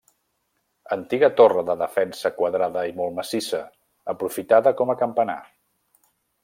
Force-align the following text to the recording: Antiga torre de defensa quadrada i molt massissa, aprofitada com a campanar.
Antiga 0.95 1.29
torre 1.41 1.63
de 1.67 1.75
defensa 1.83 2.33
quadrada 2.39 2.87
i 2.93 2.97
molt 3.03 3.15
massissa, 3.19 3.61
aprofitada 4.17 4.77
com 4.81 4.95
a 4.95 4.99
campanar. 5.05 5.41